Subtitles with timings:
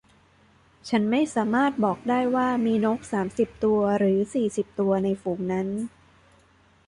[0.89, 5.67] ฉันไม่สามารถบอกได้ว่ามีนกสามสิบตัวหรือสี่สิบตัวในฝูงนั้น